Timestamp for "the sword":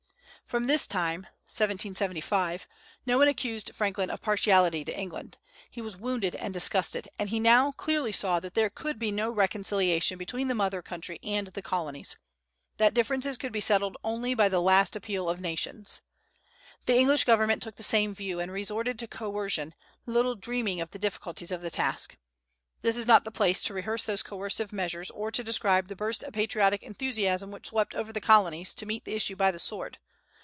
29.51-29.97